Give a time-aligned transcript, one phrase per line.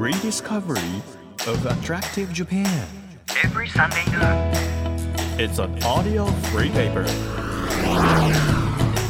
[0.00, 1.02] rediscovery
[1.46, 2.66] of attractive Japan.
[3.44, 4.50] every Sunday noon.
[5.38, 7.04] It's an audio free paper.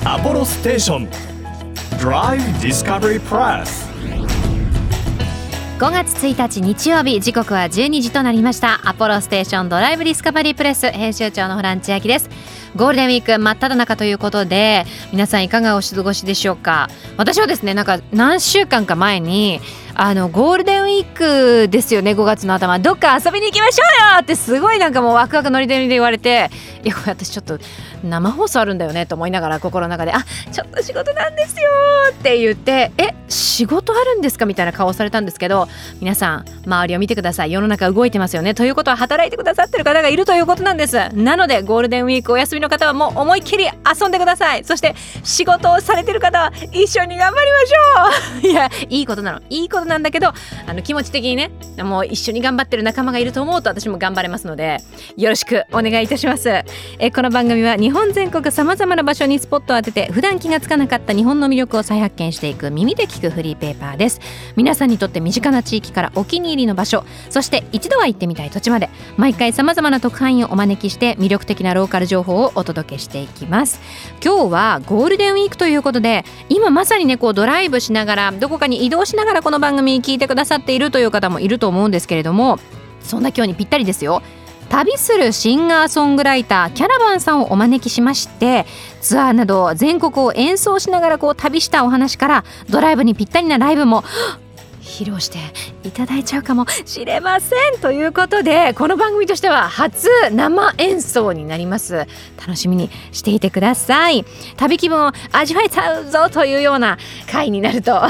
[0.05, 1.09] Apollo Station
[2.01, 3.89] Drive Discovery Press.
[5.79, 12.29] 5月1日日曜日時刻は12時となりましたアポロステーションドライブディスカバリープレス編集長のホラン千秋です
[12.77, 16.89] ゴールデンウィーク真っ只中ということで皆さんいかがお過ごしでしょうか？
[17.17, 19.61] 私はですねなんか何週間か前に
[19.95, 22.79] あのゴールデンウィークですよね5月の頭。
[22.79, 26.51] どっか遊びに行きましょうよってすごいなんかもうワクワクノリノリで言われて
[26.85, 27.59] いや私ちょっと
[28.03, 31.69] 生放送あるんだよねと思いながら心の中であちょっと仕事なんですよ
[32.11, 35.69] って言ってえ仕事あるんですかみたいな顔をされたんですけど
[36.01, 37.53] 皆さん周りを見てください。
[37.53, 38.55] 世の中動いてますよね。
[38.55, 40.97] ということは働いてくださってる方がいるということなんです。
[41.15, 44.65] なのでゴールデンウィークお休みの方はもう思いっきり遊んでください。
[44.65, 48.49] そして仕事をされてる方は一緒に頑張りましょう。
[48.51, 49.41] いやいいことなの。
[49.49, 50.33] いいことなんだけど
[50.67, 51.51] あの気持ち的にね
[51.83, 54.79] もう一緒に頑張ってる仲間がいると思うと私も頑張れますので
[55.17, 56.49] よろしくお願いいたします。
[56.99, 64.21] えこの番組は日本全国さまざまな場所にスポットを当てて普段気がつかなかった日本の魅力を再発見していく耳で聞くフリーペーパーです。
[64.57, 73.81] 皆さんにとって身近な地域からお気に入りの場所そして一度は行ってみたい土地まで毎回さまざまな特派員をお招きして魅力的なローカル情報をお届けしていきます。
[74.25, 82.59] 今日はゴールデンウィークということで今まさにねこうドライブしながらどこかに移動しながらこの番組に聞いてくださっているという方もいると思うんですけれども
[83.01, 84.23] そんな今日にぴったりですよ。
[84.71, 88.67] 旅するシンガーソングライターキャラバンさんをお招きしまして
[89.01, 94.05] ツアーなど全国を演奏しながらこう旅したお話からドライブにぴったりなライブも
[94.91, 95.39] 披露して
[95.85, 102.07] いただいちゃうかもしれませんということでこの番組としては初生演奏になります。
[102.39, 104.25] 楽しみにしていてください。
[104.57, 106.99] 旅気分を味わえちゃうぞというような
[107.31, 108.01] 回になると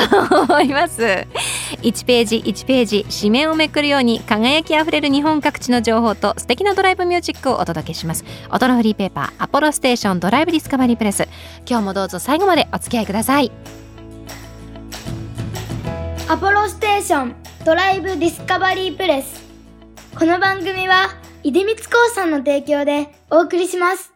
[0.49, 1.03] 思います。
[1.03, 8.25] 1ページ1ページ紙面をめくるように輝きあふれる日本各地の情報と素敵なドライブミュージックをお届けします。
[8.51, 11.29] 音のフリーペーパーアポロステーションドライブディスカバリープレス。
[11.69, 13.53] 今日もどうぞ最後までお付き合いください。
[16.31, 19.43] アポロステーションドライブディスカバリープレス。
[20.17, 21.09] この番組は
[21.43, 21.83] 出光興
[22.15, 24.13] 産の提供でお送りします。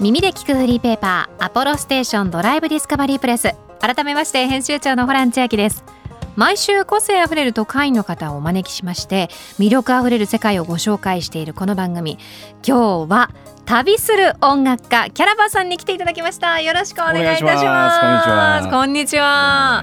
[0.00, 3.54] 耳で聞くフリーペーパーアポロステーションドライブディスカバリープレス。
[3.78, 5.84] 改めまして編集長のホラン千秋です。
[6.36, 12.18] 毎週個性あふれる特派員の方をお招きしまして魅力あふれる世界をご紹介しているこの番組。
[12.66, 13.30] 今日は
[13.64, 16.60] 旅する音楽家キャラバンさんに来ていただきました。
[16.60, 18.68] よろしくお願いいたします。
[18.70, 19.82] こんにちは。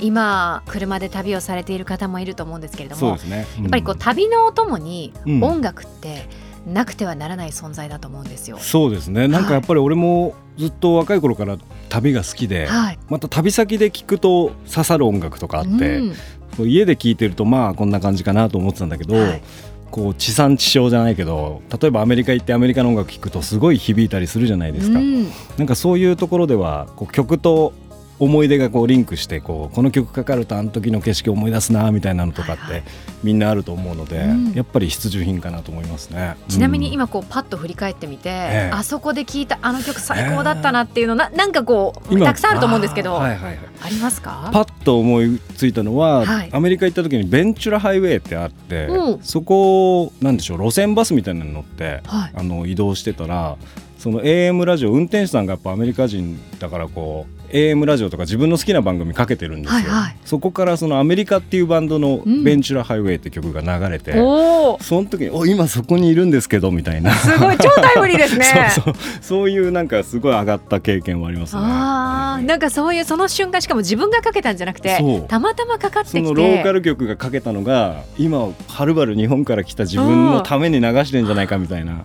[0.00, 3.46] 今車で旅をされている方もいると思うんですけれどもそうですね。
[3.62, 5.42] やっぱりこう旅のお供にうん。
[5.42, 6.28] 音楽って
[6.72, 8.58] なくてはならない存在だと思うんですよ。
[8.58, 9.28] そうですね。
[9.28, 11.56] なんかやっぱり俺もずっと若い頃から
[11.88, 12.98] 旅が好きで、はい。
[13.08, 16.14] また旅先で聞くと刺さる音楽とかあって、うん
[16.60, 19.42] 家で聞いてるとまあこんな感じかなと思ってたんだけど、はい
[19.90, 24.98] こう地産地消じゃないけど、例えばアメリカ行ってアメリカの音楽聞くとすごい響いたりするじゃないですか。
[24.98, 27.72] うんなんかそういうところではこう曲と
[28.20, 32.82] 思い出がこうリンクしてこうこの曲かかるとあの時の景色を思い出すなみたいなのとかって、
[33.22, 34.52] みんなあると思うので、うん。
[34.52, 36.36] やっぱり必需品かなと思いますね。
[36.48, 43.58] ちなみにうん今こうパッと振り返ってみて、えあそこで聞いたあの曲最高だったなっていうのななんかこう今たくさんあると思うんですけど、あーはいはいはい。
[43.82, 44.50] ありますか？
[44.52, 46.50] パッと思いついたのは、はい。
[46.52, 49.22] アメリカ行った時にベンチュラハイウェイってあって、うん。
[49.22, 52.32] そこをなんでしょう路線バスみたいなの乗って、はい。
[52.34, 53.56] あの移動してたら
[53.98, 60.16] その AM ラジオ運転手さんがやっぱアメリカ人だからこう AM ラジオとか自分の好きな番組かけてるんですよ、はいはい。
[60.24, 67.12] そこからそのアメリカっていうバンドのうん「ベンチュラハイウェイ」って曲が流れて、おお、その時に「お今そこにいるんですけど」みたいな。
[67.14, 68.44] すごい超タイムリーですね。
[68.74, 68.94] そうそう。
[69.20, 71.62] そういうなんかすごい上がった経験はありますね。
[71.62, 74.98] ああ、なんかそういうその瞬間しかも自分がかけたんじゃなくて
[75.28, 82.04] たまたまかかってきて、そのローカル曲がかけたのが今はるばる日本から来た自分のために流してんじゃないかみたいな、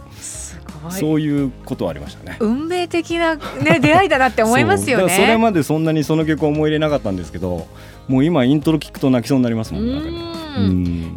[0.91, 2.37] そういうことはありましたね。
[2.39, 5.07] 運命的なね 出会いだなって思いますよそう。
[5.07, 5.41] だからそれね。
[5.41, 7.67] までそんなにその曲思い入れなかったんですけど
[8.07, 10.33] もう今イントロ聞くと泣きそうになりますうもん。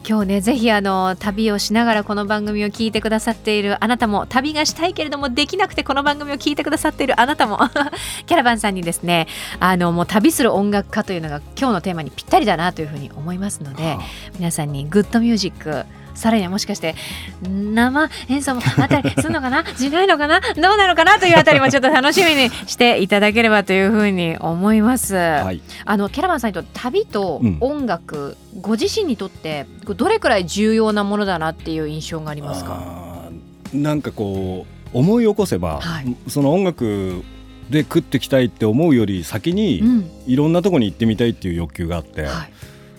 [0.08, 7.58] 今日ねぜひあの旅をしながらこの番組を聞いてくださっているあなたも旅がしたいけれどもできなくてこの番組を聞いてくださっているあなたも
[8.26, 9.26] キャラバンさんにですね
[9.60, 13.98] あのもう旅する音楽家というのが今日のテーマにぴったりだなというふうに思いますので
[14.38, 15.84] 皆さんにグッドミュージック
[16.16, 16.94] さらにはもしかして
[17.42, 19.64] 生演奏もあったりするのかな？
[19.76, 20.40] しないのかな？
[20.40, 21.18] どうなのかな？
[21.18, 25.14] というあたりもちょっと楽しみにしていただければというふうに思います。
[25.14, 33.30] はい、あのキャラバンさんにとって旅とうん音楽、ご自身にとってどれくらい重要なものだなっていう印象がありますか？
[33.74, 36.16] なんかこう思い起こせば、はい。
[36.28, 37.24] その音楽
[37.68, 40.10] で食ってきたいって思うより先に、うん。
[40.26, 42.52] いろんなとこに行ってみたいっていう欲求があって、はい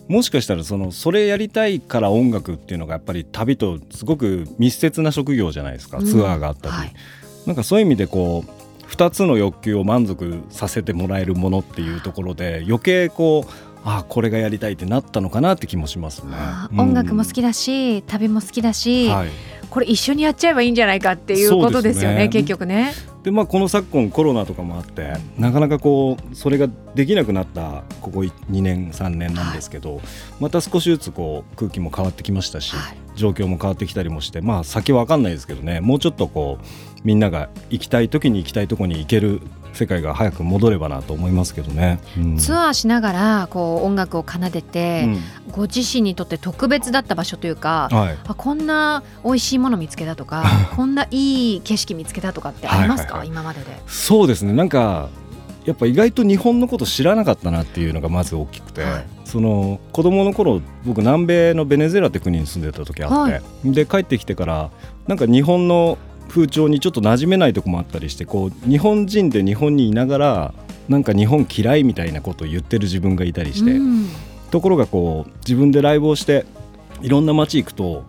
[0.07, 6.05] もしかしたらそのそれやりたいから音楽っていうのがやっぱり旅とすごく密接な職業じゃないですか、うん。
[6.05, 6.93] ツアーがあったり、はい。
[7.45, 13.51] なんかそういう意味でこう2つの欲求を満足させてもらえるものっていうところで余計こう
[13.83, 16.33] あこれがやりたいってなったのかなって気もしますね。
[16.33, 19.29] あー音楽も好きだし、旅も好きだし、はい、
[19.69, 22.29] これ一緒にやっちゃえばいいんじゃないかっていうことですよねね。
[22.29, 22.93] 結局ね。
[23.27, 28.31] でまあこの昨今コロナとかもあってなかなかこうそれができなくなったここ2
[28.61, 29.99] 年3年なんですけど、
[30.39, 32.97] また少しずつこう空気も変わってきましたし、はい。
[33.17, 36.65] 状況も変わってきたりもしてまあ先は分かんないですけどねもうちょっとこう
[37.03, 39.41] みんなが行きたい時に行きたいとこに行ける
[39.77, 41.99] 世界が早く戻ればなと思いますけどね。
[42.17, 42.37] うん。
[42.37, 45.51] ツアーしながらこう音楽を奏でて、うん。
[45.51, 48.17] ご自身にとって特別だった場所というか、はい。
[48.27, 50.43] あこんな美味しいもの見つけたとか
[50.75, 53.65] こんないい景色見つけたとかってありますか、はいはい今までで。
[53.87, 54.53] そうですね。
[54.53, 55.09] なんか
[55.65, 59.05] やっぱ意外と日本のこと知らなかったなっていうのがまず大きくて、はい。
[59.25, 63.41] その子供の頃僕南米のベネズエラって国に住んでた時あって、はい。
[63.65, 64.69] で帰ってきてから
[65.07, 65.97] なんか日本の
[66.27, 70.53] 風潮にちょっと馴染めないとこもあったりしてこう日本人で日本にいながら
[70.89, 74.07] なんか日本嫌いみたいなことを言ってる自分がいたりして、うん。
[74.51, 76.45] ところがこう自分でライブをして
[77.01, 78.05] いろんな街行くと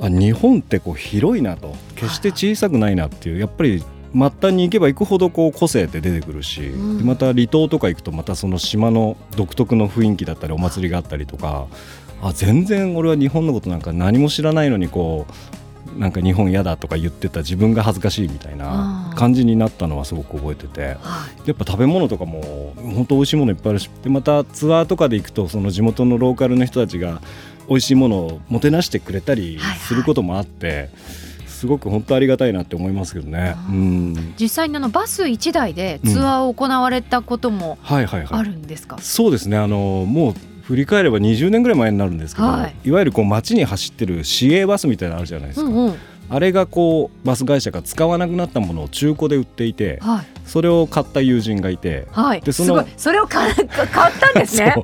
[0.00, 6.98] あ日本ってこう広いなと決して小さくないなっていうやっぱり末端に行けば行くほどこう個性って出てくるし、うん。
[6.98, 11.68] でまた離島とか行くとまたその島の独特の雰囲気だったりお祭りがあったりとか
[12.20, 15.32] あ全然俺は日本のことなんか何も知らないのにこう
[15.98, 20.96] なんか日本嫌だとか言ってた自分が恥ずかしいみたいなうん感じになったのはすごく覚えてて。
[21.00, 21.48] はい。
[21.48, 27.20] やっぱ食べ物とかも本当美味しいものいっぱいあるしでまたツアーとかで行くとその地元のローカルの人たちが
[27.68, 29.78] 美味しいものをもてなしてくれたりはいはい。
[29.78, 30.90] することもあって、
[31.46, 33.56] すごく本当ありがたいなって思いますけどね。
[33.70, 34.34] うん。
[34.38, 38.28] 実際にあのバス1台でツアーを行われたこともはいはいはい。
[38.40, 39.56] あるんですか、そうですね。
[39.56, 40.34] あのもう
[40.66, 42.74] 振り返れば20年ぐらい前になるんですけど、はい。
[42.88, 45.94] い、わゆるこう街に走ってる市営バスみたいなのあるじゃないですか、うんうん。
[46.28, 50.26] あれがこうバス会社が使わなくなったものを中古で売っていてはい。
[50.44, 52.40] それを買った友人がいてはい。
[52.40, 54.74] でそのそれを 買ったんですね。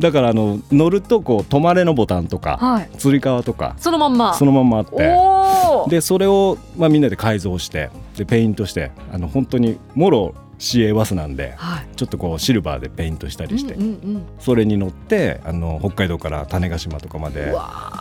[0.00, 2.90] だからあの乗るとこう止まれのボタンとか、はい。
[2.98, 4.34] つり革とかそのまんま。
[4.34, 5.90] そのまんまあって。
[5.90, 10.34] でそれを、まあ、みんなで改造してでペイントしてあの本当にもろ
[10.64, 11.86] 市営バスなんではい。
[11.94, 14.26] ちょっとこうシルバーでペイントしたりして、うんうんうん。
[14.40, 17.54] それに乗ってあの北海道から種子島とかまで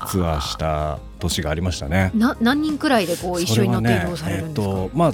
[0.08, 2.12] ツアーした年がありましたね。
[2.16, 5.14] な何人くらいでこう一緒に乗って移動されるんですか、まあ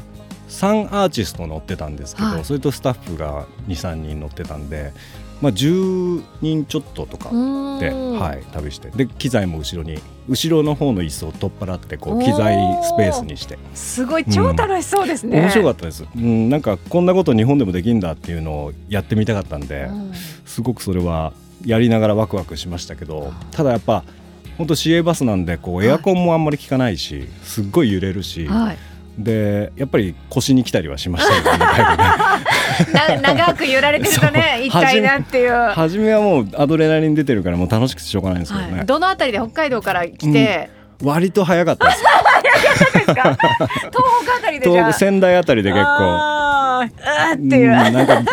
[0.50, 2.46] 3アーティスト乗ってたんですけど、はい。
[2.46, 4.94] それとスタッフが23人乗ってたんで、
[5.42, 7.30] まあ、10人ちょっととか
[7.80, 8.90] で、はい、旅して。
[8.90, 13.58] で機材も後ろに後ろの方の椅子を取っ払ってこう機材スペースにして。
[13.74, 20.12] すごい超楽しそうですね、面白かったです、うん、なんかこんなこと日本でもできるんだっていうのをやってみたかったんで、うん。
[20.46, 21.34] すごくそれは
[21.66, 24.04] やりながらワクワクしましたけどただやっぱ
[24.58, 28.78] 本当市営バスなんでこうエアコンもあんまり効かないしすっごい揺れるし、はい。
[29.18, 31.66] でやっぱり腰に来たりはしましたよね
[33.22, 34.84] 長く揺られてるとねそう。
[34.84, 35.52] 痛いなっていう。
[35.52, 40.70] は初めはもうアドレナリン出てるからもう楽しくてしょうがないんですけどね、い、どのあたりで北海道から来て、
[41.04, 42.04] 割と早かったです。
[42.94, 43.14] ですか？
[43.14, 43.38] 東
[44.24, 44.86] 北あたりでじゃあ。
[44.86, 45.90] 東仙台あたりで結構。
[45.90, 48.24] あーあーっていう、うんなんか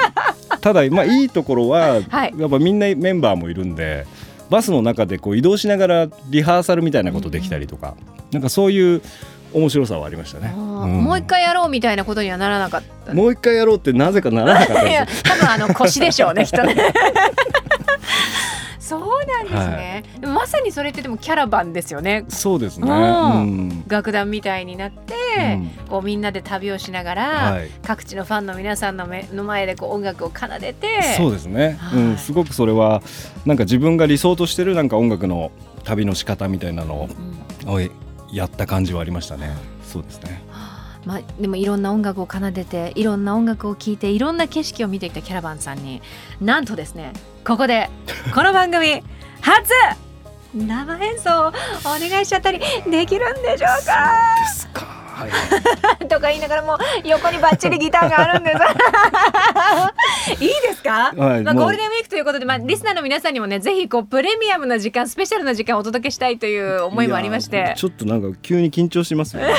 [0.60, 2.34] ただまあいいところは、はい。
[2.36, 4.06] やっぱみんなメンバーもいるんで
[4.50, 7.94] バスの中でこう移動しながらリハーサルみたいなことできたりとか、
[8.32, 9.02] なんかそういう
[9.56, 11.04] 面白さはありましたね、うん。
[11.04, 13.14] もう一回やろうみたいなことにはならなかった。
[13.14, 15.06] もう一回やろうってなぜかならなかったですよ。
[15.24, 16.76] 多分あの腰でしょうねきっとね。
[18.78, 22.24] そうなんですね、でもまさにそれってでもキャラバンですよね。
[22.28, 22.96] そうですね、うう
[23.40, 23.68] ん。
[23.68, 25.70] ん楽団みたいになって、うん。
[25.88, 27.70] こうみんなで旅をしながら、はい。
[27.82, 31.02] 各地のファンの皆さんの目の前でこう音楽を奏でて。
[31.16, 31.98] そうですね、はい。
[31.98, 33.02] うん、すごくそれは
[33.44, 35.50] なんか自分が理想としてるなんか音楽の
[35.82, 37.08] 旅の仕方みたいなの
[37.64, 37.74] うん。
[37.74, 37.80] を
[38.32, 39.56] やった感じはありましたね。
[39.82, 40.42] そうですね。
[41.04, 46.02] まあ、でもいろんな音楽を奏でていろんな音楽を聴いていろんな景色を見てきたキャラバンさんに
[46.40, 47.12] なんとですね
[47.46, 47.88] ここで
[48.34, 49.04] この番組
[49.40, 49.72] 初
[50.52, 51.52] 生演奏をお
[52.00, 52.58] 願いしちゃったり
[52.90, 55.30] できるんでしょうかはい。
[56.08, 58.58] とか言いながらもう横にバッチリギターがあるんです。
[60.44, 61.54] いいですか、まあ、はいもう。
[61.54, 69.54] ゴールデンウィークということで、まあ、リスナーの皆さんにもねぜひこうプレミアムな時間スペシャルな時間をお届けしたいという思いもありましいてやちょっとなんか急に緊張しますよね。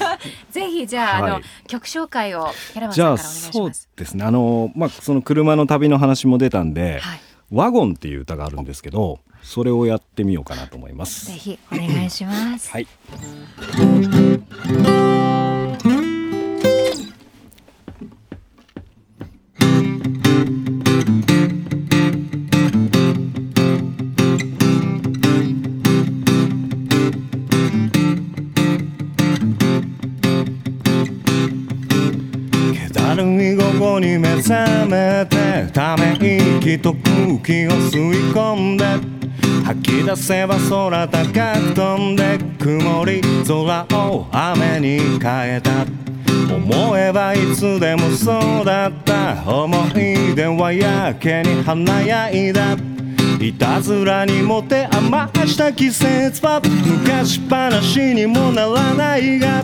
[0.50, 3.88] ぜひじゃあ,、あのはい曲紹介をキャラバンじゃあさんからお願いしそうます。
[3.96, 4.24] ですね。
[4.24, 7.20] あのまあその車の旅の話も出たんではい
[7.52, 12.70] 「ワゴン」っていう歌があるんですけどそれをやってみようかなと思いますぜひお願いします。
[12.70, 12.86] はい
[33.82, 38.84] ように目覚めてため息と空気を吸い込んで
[39.64, 45.84] 吐き出せば空高く飛んで曇り空を雨に変えた。
[46.54, 49.42] 思えばいつでもそうだった。
[49.46, 52.76] 思い出はやけに華やいだ。
[53.40, 59.62] いたずらにもて余した季節は昔話にもならないが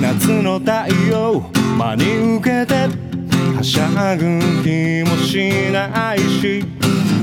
[0.00, 3.08] 夏の太陽真に受けて
[3.58, 6.64] はしゃぐ気もしないし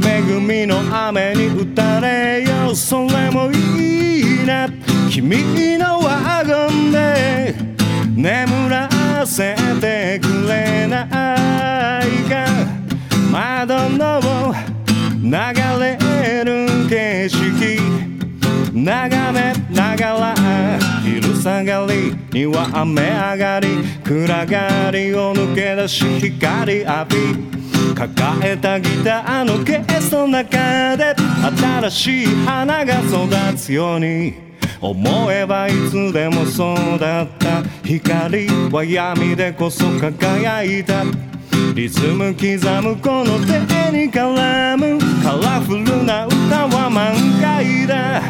[0.06, 4.68] 恵みの雨に打たれようそれもいいな。
[5.10, 7.56] 君のワゴンで
[8.16, 8.90] 眠ら
[9.26, 11.06] せてくれな
[12.04, 12.46] いか
[13.32, 14.54] 窓の
[15.24, 15.32] 流
[15.80, 18.15] れる景色。
[18.76, 20.36] 眺めながら
[21.02, 23.68] 昼下がりには雨上がり
[24.04, 31.16] 暗がりを抜け出し光浴び抱えたギターのケースの中で
[31.88, 34.34] 新しい花が育つように
[34.82, 41.06] 思えばいつでもそうだった光は闇でこそ輝いた。
[41.74, 42.44] リズム刻
[42.82, 48.22] むこの手に絡むカラフルな歌は満開だ。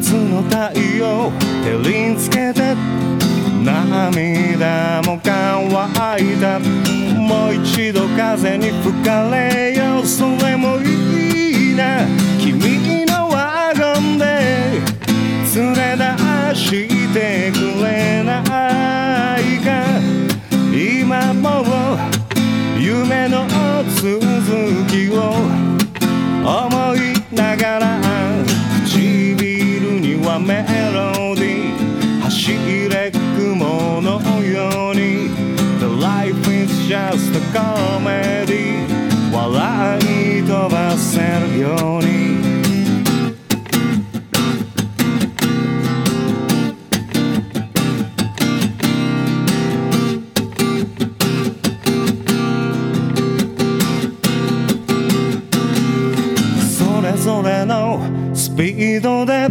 [0.00, 1.32] 夏の太陽
[1.64, 2.76] 照りつけて
[3.64, 5.66] 涙も乾
[6.18, 6.60] いた
[7.18, 12.06] もう一度風に吹かれようそれもいいな。
[12.38, 14.24] 君のワゴンで
[15.56, 18.47] 連れ出してくれない
[37.48, 38.86] just a comedy
[39.32, 42.08] 笑い飛ばせるように。
[56.60, 58.00] それぞれの
[58.34, 59.48] スピードで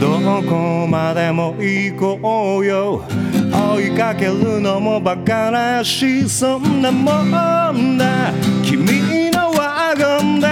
[0.00, 0.18] ど
[0.48, 3.02] こまでも行こうよ。
[3.54, 6.28] 追いかけるのもバカらしい。
[6.28, 7.22] そんなも
[7.72, 8.32] んだ。
[8.64, 10.46] 君のワゴンで。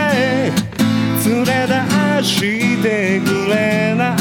[1.24, 4.14] 連れ出してくれな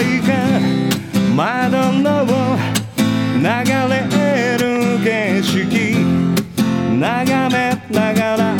[0.00, 0.28] いか。
[1.34, 2.26] 窓の
[3.36, 3.44] 流
[3.88, 3.98] れ
[4.58, 4.62] る
[5.02, 5.58] 景色。
[6.98, 7.56] 眺め
[7.90, 8.54] ながら。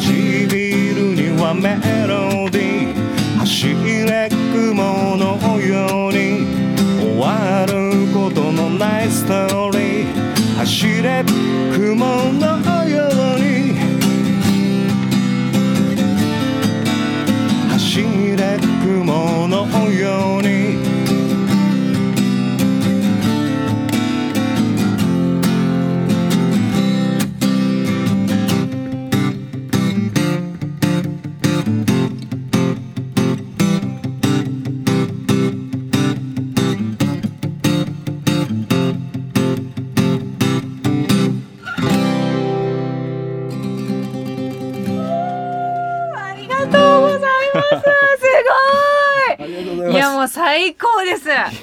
[0.00, 1.76] 唇にはメ
[2.06, 3.38] ロディー。
[3.38, 3.74] 走
[4.06, 5.36] れ雲の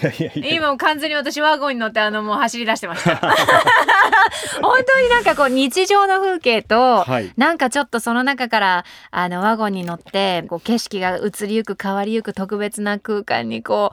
[0.09, 0.39] です。
[0.39, 3.15] 今もう完全に私ワゴンに乗ってあのもう走り出してました。
[4.61, 7.31] 本当になんかこう日常の風景と、はい。
[7.37, 13.91] なんかちょっとその中からあのワゴンに乗ってこう景色が移りゆく変わりゆく特別な空間にこ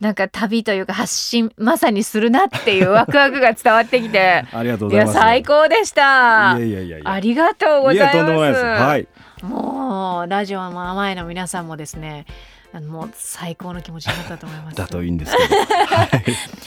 [0.00, 4.44] うなんか旅というか発信まさにするなっていうワクワクが伝わってきて。
[4.52, 5.18] ありがとういやございます。
[5.18, 6.56] 最高でした。
[6.58, 6.98] いやいやいや。
[6.98, 8.62] いやありがとうございます。
[8.62, 9.08] はい。
[9.42, 12.24] もうラジオの前の皆さんもですね
[12.74, 14.76] あのもう最高の気持ちになったと思います。
[14.76, 15.54] だといいんですけど。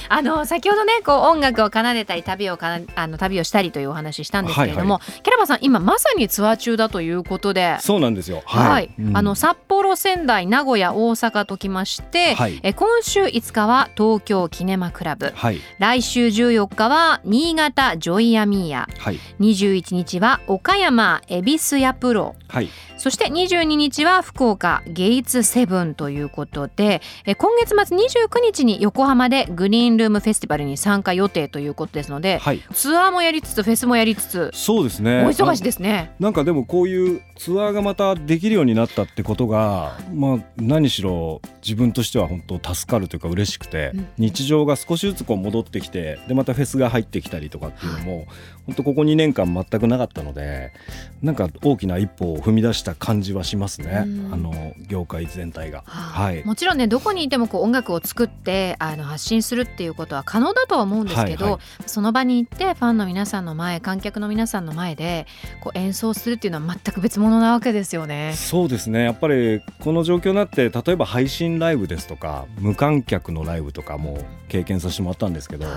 [0.09, 7.77] あの先ほどねこう音楽を奏でたり旅をかなあの旅をしたりというお話ししたんですけれども、キャラバさん今まさにツアー中だということで。
[7.81, 8.41] そうなんですよ。
[8.45, 12.59] はい、うんあの札幌幌仙台名古屋大阪ときまして、はい。
[12.63, 15.31] え今週5日は東京キネマクラブ。
[15.35, 15.61] はい。
[15.77, 18.89] 来週14日は新潟ジョイアミーヤ。
[18.97, 19.19] はい。
[19.39, 22.35] 21日は岡山恵比寿ヤプロ。
[22.47, 22.69] はい。
[22.97, 32.61] そして22日は福岡ゲイツセブンということでえ今月末29日に横浜でグリーンルームフェスティバルに参加予定ということですのではい。
[32.73, 35.25] ツアーもやりつつフェスもやりつつそうですね。
[35.25, 36.13] お忙しいですね。
[36.19, 44.07] なんかでもこういうツアーがまたできるようになったってことが、まあ、何しろ自分としては本当助かるというか嬉しくて、うん。
[44.17, 48.27] 日常が少しずつこう戻ってきてでまたフェスが入ってきたりとかっていうのも
[48.67, 50.73] 本当ここ2年間全くなかったので
[51.23, 54.33] なんか大きな一歩を踏み出した感じはしますね、うん。
[54.33, 55.83] あの業界全体が。
[55.85, 56.43] はい。
[56.43, 61.61] もちろんねどこにいてもこう音楽を作ってあの発信するっていうことは可能だとは思うんですけど、はいはい。
[61.89, 65.25] その場に行ってファンの皆さんの前観客の皆さんの前で
[65.61, 68.33] こう演奏するっていうのは全く別物なわけですよね。
[68.35, 69.03] そうですね。
[69.03, 74.19] やっぱりこの状況になって例えば配信ライブですとか無観客のライブとかも
[74.49, 75.75] 経験させてもらったんですけど、はい。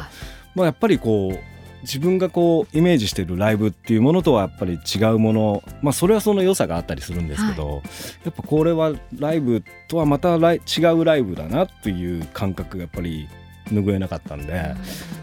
[0.54, 7.82] まあ、やっぱりこう自分がこうイメージしてるライブっていうものとはやっぱり違うもの、まあ、それはその良さがあったりするんですけど、
[8.25, 10.58] やっぱこれはライブとはまた違
[10.94, 13.28] うライブだなっていう感覚がやっぱり
[13.68, 14.75] 拭えなかったんで、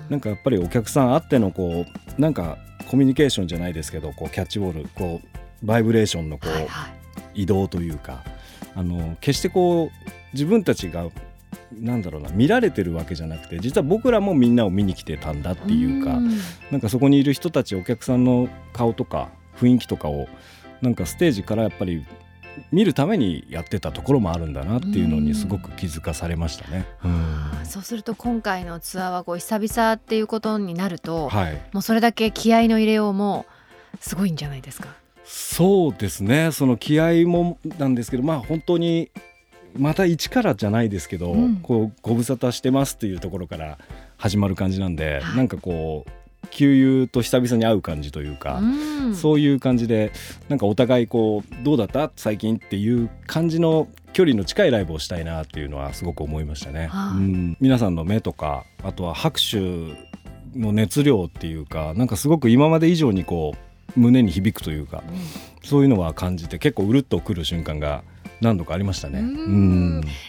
[0.09, 1.85] なんかやっぱりお客さんあってのこ
[2.17, 2.57] うなんか
[2.89, 6.97] コミュニケーションじゃないですけどこうキャッチボールこうバイブレーションのこう、はいはい。
[7.37, 8.23] 移動というか
[8.75, 11.07] あの決してこう自分たちが
[11.73, 16.29] なんだろうな見られてるわけじゃなくて実は僕らもみんなを見に来てたんだっていうかん。
[16.71, 20.27] なんかそこにいる人たちお客さんの顔とか雰囲気とかを
[20.81, 22.05] なんかステージからやっぱり
[22.71, 26.85] 見るためにやってたところもあるんだなっていうのにすごく気づかされましたね。
[27.03, 33.45] あーそうすると今回のツアーはこう久々っていうことになると、はい、もうそれだけ気合の入れようも
[33.99, 34.89] すごいんじゃないですか？
[35.23, 36.51] そうですね。
[36.51, 39.11] その気合もなんですけどまあ本当に
[39.77, 41.55] また一からじゃないですけど、うん。
[41.57, 43.77] こうご無沙汰してますっていうところから
[44.17, 45.37] 始まる感じなんで、はい。
[45.37, 46.11] なんかこう
[46.49, 49.15] 旧友と久々に会う感じというか、うん。
[49.15, 50.11] そういう感じで
[50.49, 52.11] なんかお互いこうどうだった？
[52.15, 56.87] 最近っていう感じの距離の近いライブをしたいなっていうのはすごく思いましたね。
[56.87, 57.17] はい。
[57.17, 57.57] うん。
[57.59, 59.57] 皆さんの目とかあとは拍手
[60.55, 63.53] の熱量っていうかなんかすごく今まで以上にこ
[63.95, 65.03] う胸に響くというか
[65.63, 68.03] そういうのは感じて結構うるっとくる瞬間が
[68.41, 69.23] 何度かありましたね。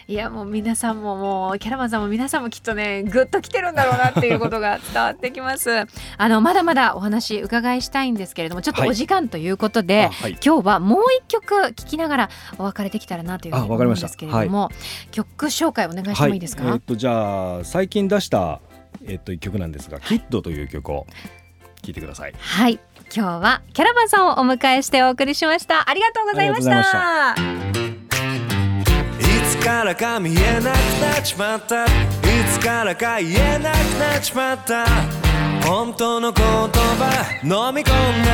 [0.07, 5.69] いやもう皆さんももうキャラバンさんも皆さんもきっとねぐっと来てるんだろうなっていうことが伝わってきます。
[6.17, 8.89] あのまだまだお話伺いしたいんですけれどもちょっとはい。
[8.89, 10.37] お時間ということで、あはい。
[10.43, 14.07] 今日はもう一曲聴きながらお別れできたらなというふうに思うんあわかりました。
[14.07, 14.69] ですけれども、
[15.11, 18.59] 曲紹介お願いしてもいいですか、はい、えっとじゃあ最近出した
[19.07, 21.05] えっと一曲なんですが「キッド」という曲を
[21.81, 22.33] 聴いてください。
[22.37, 22.79] はい。
[23.15, 25.89] 今日はキャラバンさんをお迎えしてお送りしました。
[25.89, 27.98] ありがとうございました
[29.49, 31.85] つからか見えなくなっちまった。
[31.85, 31.89] い
[32.53, 34.85] つからか言えなくなっちまった。
[35.65, 38.29] 本当の言葉飲み込んだ。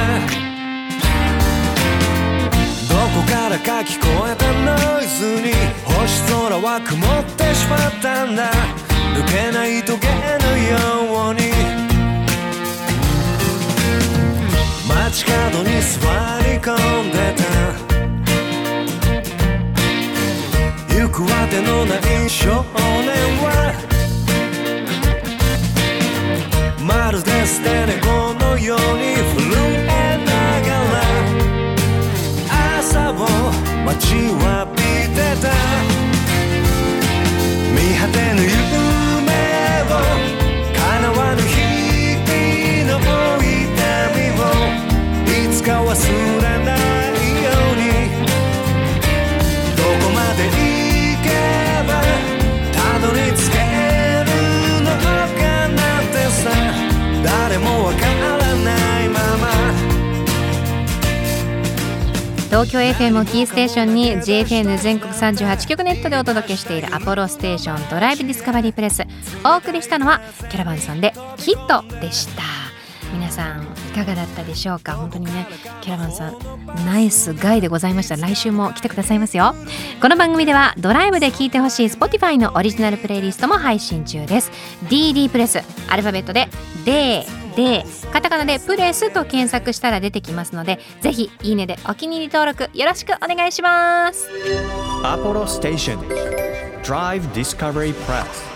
[2.90, 5.54] どこからか聞こえたノイズに
[5.86, 8.52] 星空は曇ってしまったんだ。
[9.16, 11.40] 抜けないトゲのように。
[14.90, 16.00] 街角に座
[16.44, 16.74] り込
[17.04, 17.55] んでた。
[21.16, 23.72] くわてのない少年は
[26.78, 29.56] まるで捨て猫のように震
[29.88, 30.32] えな
[30.68, 30.96] がら。
[32.80, 33.14] 朝を
[33.86, 34.08] 待ち
[34.44, 34.78] わび
[35.16, 35.48] てた。
[37.72, 39.05] 見果てぬ夢。
[62.56, 69.04] 東京 FM をキーステーションに JFN 全国38局ネットでお届けしているアポロステーションドライブディスカバリープレス。
[69.44, 72.44] お送りしたのはキャラバンさんでヒットでした。
[73.14, 74.94] 皆さんいかがだったでしょうか？
[74.94, 75.48] 本当にね
[75.82, 76.38] キャラバンさん
[76.86, 78.16] ナイスガイでございました。
[78.16, 79.54] 来週も来てくださいますよ。
[80.02, 84.50] この番組ではドライブで聴いてほしい Spotify のオリジナルプレイリストも配信中です。
[84.88, 86.48] DD プレスアルファベットで
[86.86, 94.30] D でカタカナでプレスと検索したら出てきますのでぜひいいねでお気に入り登録よろしくお願いします。
[95.04, 96.02] アポロステーション
[96.84, 98.56] Drive Discovery Press.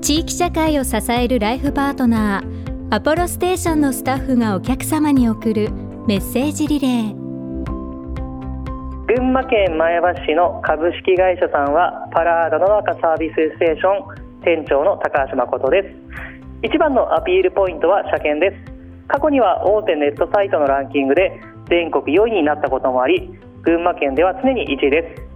[0.00, 5.70] 地域社会を支えるライフパートナーアポロステーションのスタッフがお客様に送る
[6.06, 7.14] メッセージリレー。
[9.08, 15.88] 群馬県前橋市の株式会社さんはパラーダの中サービスステーション店長の高橋誠です。
[16.62, 18.72] 一番のアピールポイントは車検です。
[19.08, 23.30] 過去には大手ネットサイトのランキングで全国4位になったこともあり
[23.62, 25.28] 群馬県では常に1位です。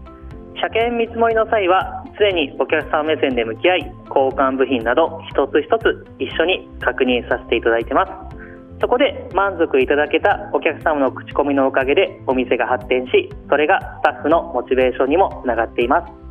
[0.61, 8.33] 車検見積もりの際は常にお客さん目線で向き合い交換部品など一つ一つ一緒に確認させていただいてます。
[8.81, 16.22] そこで満足いただけたお客様の口コミのおかげでお店が発展しそれがスタッフのモチベーションにもつながっています。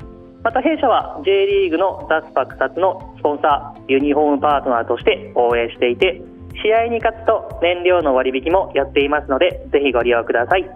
[0.44, 6.22] また弊社は J リーグのダスパ草津のスポンサーユニフォームパートナーとして応援していて
[6.64, 10.70] 試合に勝つと燃料の割引もやっていますのでぜひご利用ください。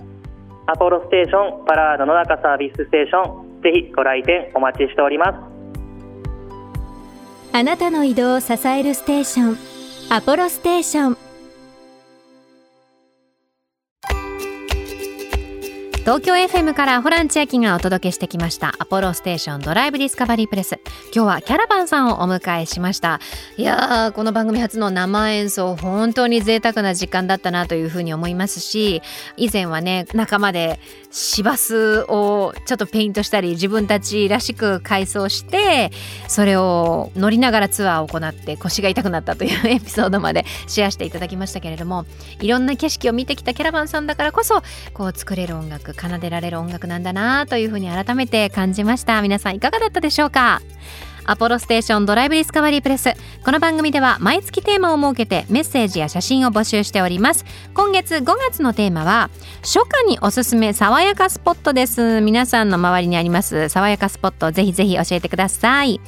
[0.67, 5.33] アポロステーションパラードの中サービスステーションぜひご来店お待ちしております。
[7.53, 9.57] あなたの移動を支えるステーション
[10.11, 11.24] アポロステーション。
[16.05, 18.75] 東京 FM からホラン千秋がお届けしてきました。
[18.77, 20.79] アポロステーションドライブディスカバリープレス
[21.11, 23.19] 今日はキャラバンさんをお迎えしました。
[23.57, 29.01] いやーこの番組初の生演奏本当に贅沢な時間だったなというふうに思いますし
[29.35, 35.89] 以前はね仲間で市バスをちょっとペイントしたり自分たちらしく改装して
[36.27, 42.05] それを乗りながらツアーを行って腰が痛くなったというエピソードまで シェアしていただきましたけれども
[42.41, 44.61] いろんな景色を見てきたキャラバンさんだからこそ
[44.93, 49.21] こう作れる音楽奏でられる音楽なんだなというふうに改めて感じました。
[49.21, 50.61] 皆さんいかがだったでしょうか？
[51.27, 53.15] アポロステーションドライブディスカバリープレス。
[53.43, 57.45] この番組では毎月テーマを設けてメッセージや写真を募集しております。
[57.73, 59.31] 今月5月のテーマは
[59.63, 62.21] 初夏におすすめ爽やかスポットです。
[62.21, 65.99] 皆さんの周りにあります爽やかスポットぜひぜひ教えてください。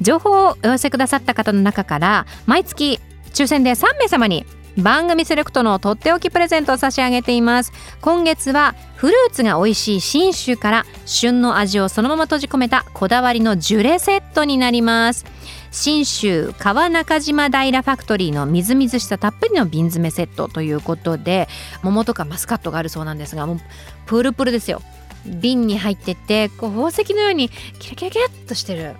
[0.00, 2.98] 情報をお寄せくださった方の中から毎月
[3.34, 4.46] 抽選で3名様に
[4.78, 7.72] 番組セレクトのとっておきプレゼントを差し上げています。
[8.00, 15.24] 今月はフルーツが美味しい信州から旬の味をそのまま閉じ込めたこだわりのジュレセットになります。
[15.70, 21.48] 信州川中島平ファクトリーのみずみずしさたっぷりの瓶詰めセットということで
[21.82, 23.60] 桃とかマスカットがあるそうなんですがもう
[24.06, 24.82] プルプルですよ。
[25.24, 28.96] 瓶に入っててこう宝石のようにキラキラキラっとしてる。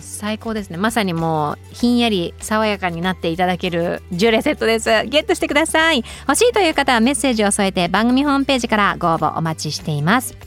[0.00, 0.76] 最高ですね。
[0.76, 4.88] まさにもうひんやり爽やかになっていただけるジュレセットです。
[5.06, 6.04] ゲットしてください。
[6.28, 10.45] 欲しいという方はメッセージを添えて番組ホームページからご応募お待ちしています。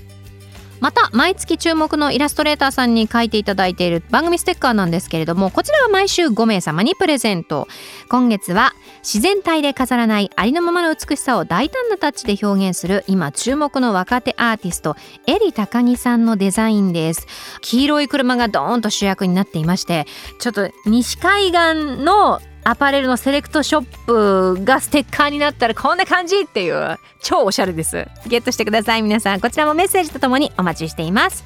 [0.79, 7.67] また毎月注目のイラストレーターさんに書いていただいている番組ステッカーなんですけれどもこちらは毎週5名様にプレゼント。
[8.09, 14.95] 今月は自然体で飾らないありのままの美しさを大胆なタッチで表現する今注目の若手アーティスト
[15.27, 17.27] エリ高木さんのデザインです。
[17.61, 20.05] 黄色い車がドーンと主役になっていまして
[20.39, 28.07] ちょっと西海岸のアパレルのセレクトショップがステッカーになったらこんな感じっていう超おしゃれです。
[28.27, 29.39] ゲットしてください皆さん。
[29.39, 31.45] こちらもメッセージとともにお待ちしています。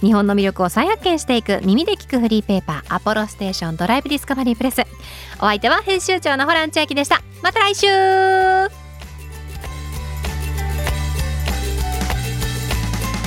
[0.00, 4.82] 日本の魅力を再発見していく耳で聞くフリーペーパーアポロステーションドライブディスカバリープレス。
[5.38, 7.22] お相手は編集長のホラン千秋でした。
[7.42, 7.86] また来週。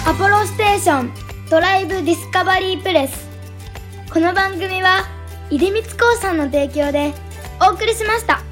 [0.06, 1.12] アポロステーション
[1.50, 3.28] ドライブディスカバリープレス。
[4.14, 5.17] この番組は
[5.50, 7.14] 出光興産の提供で
[7.62, 8.47] お送りしました。